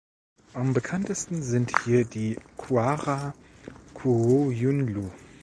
Am 0.55 0.73
bekanntesten 0.73 1.43
sind 1.43 1.83
hier 1.83 2.05
die 2.05 2.37
Qara 2.57 3.35
Qoyunlu. 3.93 5.11